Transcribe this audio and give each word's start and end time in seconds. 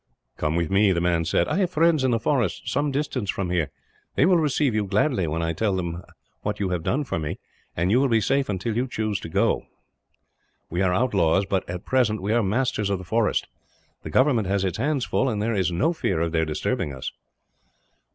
"Come 0.35 0.55
with 0.55 0.71
me," 0.71 0.91
the 0.93 0.99
man 0.99 1.25
said. 1.25 1.47
"I 1.47 1.57
have 1.57 1.69
friends 1.69 2.03
in 2.03 2.09
the 2.09 2.19
forest, 2.19 2.67
some 2.67 2.89
distance 2.89 3.29
from 3.29 3.51
here. 3.51 3.69
They 4.15 4.25
will 4.25 4.37
receive 4.39 4.73
you 4.73 4.85
gladly, 4.87 5.27
when 5.27 5.43
I 5.43 5.53
tell 5.53 5.75
them 5.75 6.01
what 6.41 6.59
you 6.59 6.69
have 6.69 6.81
done 6.81 7.03
for 7.03 7.19
me; 7.19 7.37
and 7.77 7.91
you 7.91 7.99
will 7.99 8.07
be 8.07 8.19
safe 8.19 8.49
until 8.49 8.75
you 8.75 8.87
choose 8.87 9.19
to 9.19 9.29
go. 9.29 9.61
We 10.71 10.81
are 10.81 10.91
outlaws 10.91 11.45
but, 11.47 11.69
at 11.69 11.85
present, 11.85 12.19
we 12.19 12.33
are 12.33 12.41
masters 12.41 12.89
of 12.89 12.97
the 12.97 13.03
forest. 13.05 13.47
The 14.01 14.09
government 14.09 14.47
has 14.47 14.63
its 14.63 14.79
hands 14.79 15.05
full, 15.05 15.29
and 15.29 15.39
there 15.39 15.53
is 15.53 15.71
no 15.71 15.93
fear 15.93 16.19
of 16.19 16.31
their 16.31 16.45
disturbing 16.45 16.95
us." 16.95 17.11